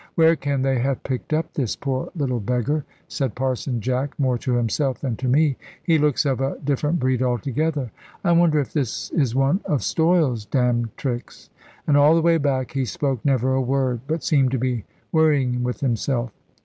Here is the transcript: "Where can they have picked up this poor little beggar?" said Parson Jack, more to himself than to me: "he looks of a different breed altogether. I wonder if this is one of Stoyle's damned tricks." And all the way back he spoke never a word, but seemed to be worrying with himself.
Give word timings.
"Where 0.15 0.35
can 0.35 0.63
they 0.63 0.79
have 0.79 1.03
picked 1.03 1.31
up 1.31 1.53
this 1.53 1.75
poor 1.75 2.09
little 2.15 2.39
beggar?" 2.39 2.85
said 3.07 3.35
Parson 3.35 3.81
Jack, 3.81 4.17
more 4.17 4.35
to 4.39 4.53
himself 4.53 4.99
than 4.99 5.15
to 5.17 5.27
me: 5.27 5.57
"he 5.83 5.99
looks 5.99 6.25
of 6.25 6.41
a 6.41 6.57
different 6.63 6.97
breed 6.99 7.21
altogether. 7.21 7.91
I 8.23 8.31
wonder 8.31 8.59
if 8.59 8.73
this 8.73 9.11
is 9.11 9.35
one 9.35 9.61
of 9.63 9.83
Stoyle's 9.83 10.43
damned 10.47 10.89
tricks." 10.97 11.51
And 11.85 11.97
all 11.97 12.15
the 12.15 12.21
way 12.23 12.39
back 12.39 12.71
he 12.71 12.83
spoke 12.83 13.23
never 13.23 13.53
a 13.53 13.61
word, 13.61 14.01
but 14.07 14.23
seemed 14.23 14.49
to 14.53 14.57
be 14.57 14.85
worrying 15.11 15.61
with 15.61 15.81
himself. 15.81 16.31